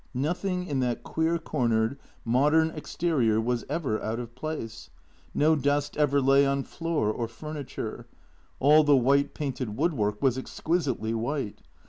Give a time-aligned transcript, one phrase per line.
[0.15, 4.89] Nothing in that queer cornered, mod ern exterior was ever out of place.
[5.31, 8.07] No dust ever lay on floor or furniture.
[8.59, 11.61] All the white painted woodwork was exquisitely white.